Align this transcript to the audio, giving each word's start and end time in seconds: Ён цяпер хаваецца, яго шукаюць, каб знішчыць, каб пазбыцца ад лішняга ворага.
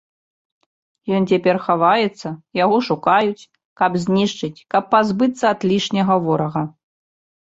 Ён 1.17 1.27
цяпер 1.31 1.55
хаваецца, 1.65 2.27
яго 2.63 2.77
шукаюць, 2.89 3.47
каб 3.83 3.91
знішчыць, 4.07 4.65
каб 4.75 4.83
пазбыцца 4.95 5.43
ад 5.55 5.59
лішняга 5.73 6.15
ворага. 6.29 6.69